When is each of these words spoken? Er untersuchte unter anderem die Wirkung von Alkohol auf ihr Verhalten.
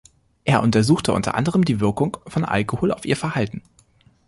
Er 0.45 0.63
untersuchte 0.63 1.13
unter 1.13 1.35
anderem 1.35 1.63
die 1.63 1.79
Wirkung 1.79 2.17
von 2.25 2.43
Alkohol 2.43 2.91
auf 2.91 3.05
ihr 3.05 3.15
Verhalten. 3.15 3.61